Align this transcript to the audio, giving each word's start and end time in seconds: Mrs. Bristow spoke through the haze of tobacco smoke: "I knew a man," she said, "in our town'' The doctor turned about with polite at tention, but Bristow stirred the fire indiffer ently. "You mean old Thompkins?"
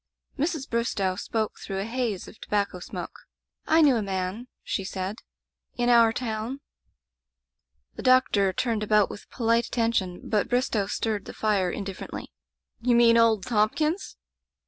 Mrs. 0.35 0.67
Bristow 0.67 1.15
spoke 1.15 1.59
through 1.59 1.75
the 1.75 1.85
haze 1.85 2.27
of 2.27 2.39
tobacco 2.39 2.79
smoke: 2.79 3.27
"I 3.67 3.81
knew 3.83 3.97
a 3.97 4.01
man," 4.01 4.47
she 4.63 4.83
said, 4.83 5.17
"in 5.77 5.89
our 5.89 6.11
town'' 6.11 6.61
The 7.97 8.01
doctor 8.01 8.51
turned 8.51 8.81
about 8.81 9.11
with 9.11 9.29
polite 9.29 9.65
at 9.67 9.71
tention, 9.71 10.21
but 10.27 10.49
Bristow 10.49 10.87
stirred 10.87 11.25
the 11.25 11.33
fire 11.35 11.71
indiffer 11.71 12.07
ently. 12.07 12.25
"You 12.79 12.95
mean 12.95 13.15
old 13.15 13.45
Thompkins?" 13.45 14.17